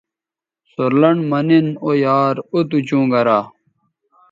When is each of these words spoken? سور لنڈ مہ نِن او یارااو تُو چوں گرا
سور 0.71 0.91
لنڈ 1.01 1.19
مہ 1.29 1.39
نِن 1.47 1.67
او 1.83 1.89
یارااو 2.03 2.59
تُو 2.69 2.77
چوں 2.87 3.05
گرا 3.11 3.39